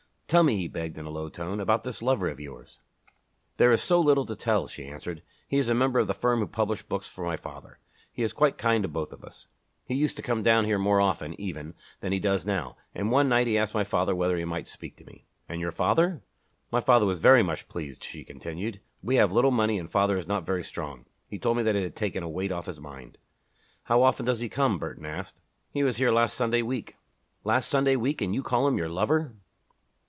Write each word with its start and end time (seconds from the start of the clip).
"Tell 0.31 0.43
me," 0.43 0.55
he 0.55 0.69
begged 0.69 0.97
in 0.97 1.03
a 1.05 1.09
low 1.09 1.27
tone, 1.27 1.59
"about 1.59 1.83
this 1.83 2.01
lover 2.01 2.29
of 2.29 2.39
yours!" 2.39 2.79
"There 3.57 3.73
is 3.73 3.83
so 3.83 3.99
little 3.99 4.25
to 4.27 4.33
tell," 4.33 4.65
she 4.69 4.85
answered. 4.87 5.23
"He 5.45 5.57
is 5.57 5.67
a 5.67 5.73
member 5.75 5.99
of 5.99 6.07
the 6.07 6.13
firm 6.13 6.39
who 6.39 6.47
publish 6.47 6.83
books 6.83 7.09
for 7.09 7.25
my 7.25 7.35
father. 7.35 7.79
He 8.13 8.23
is 8.23 8.31
quite 8.31 8.57
kind 8.57 8.81
to 8.85 8.89
us 9.01 9.09
both. 9.09 9.47
He 9.83 9.93
used 9.95 10.15
to 10.15 10.23
come 10.23 10.41
down 10.41 10.63
here 10.63 10.79
more 10.79 11.01
often, 11.01 11.35
even, 11.37 11.73
than 11.99 12.13
he 12.13 12.19
does 12.21 12.45
now, 12.45 12.77
and 12.95 13.11
one 13.11 13.27
night 13.27 13.45
he 13.47 13.57
asked 13.57 13.73
my 13.73 13.83
father 13.83 14.15
whether 14.15 14.37
he 14.37 14.45
might 14.45 14.69
speak 14.69 14.95
to 14.95 15.03
me." 15.03 15.25
"And 15.49 15.59
your 15.59 15.73
father?" 15.73 16.23
"My 16.71 16.79
father 16.79 17.05
was 17.05 17.19
very 17.19 17.43
much 17.43 17.67
pleased," 17.67 18.01
she 18.01 18.23
continued. 18.23 18.79
"We 19.03 19.15
have 19.15 19.33
little 19.33 19.51
money 19.51 19.77
and 19.77 19.91
father 19.91 20.15
is 20.15 20.27
not 20.29 20.45
very 20.45 20.63
strong. 20.63 21.07
He 21.27 21.39
told 21.39 21.57
me 21.57 21.63
that 21.63 21.75
it 21.75 21.83
had 21.83 21.93
taken 21.97 22.23
a 22.23 22.29
weight 22.29 22.53
off 22.53 22.67
his 22.67 22.79
mind." 22.79 23.17
"How 23.83 24.01
often 24.01 24.25
does 24.27 24.39
he 24.39 24.47
come?" 24.47 24.79
Burton 24.79 25.05
asked. 25.05 25.41
"He 25.71 25.83
was 25.83 25.97
here 25.97 26.09
last 26.09 26.37
Sunday 26.37 26.61
week." 26.61 26.95
"Last 27.43 27.67
Sunday 27.69 27.97
week! 27.97 28.21
And 28.21 28.33
you 28.33 28.41
call 28.43 28.65
him 28.65 28.77
your 28.77 28.87
lover!" 28.87 29.35